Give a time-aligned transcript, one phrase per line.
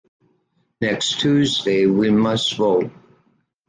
[0.81, 2.89] Next Tuesday we must vote.